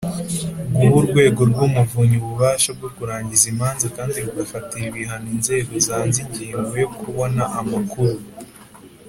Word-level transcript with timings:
Guha 0.73 0.95
urwego 0.99 1.41
rw 1.51 1.59
umuvunyi 1.67 2.15
ububasha 2.19 2.69
bwo 2.77 2.89
kurangiza 2.95 3.45
imanza 3.53 3.85
kandi 3.97 4.15
rugafatira 4.25 4.85
ibihano 4.89 5.27
inzego 5.35 5.71
zanze 5.87 6.17
ingingo 6.25 6.73
yo 6.83 6.87
kubona 6.99 7.43
amakuru 7.59 8.17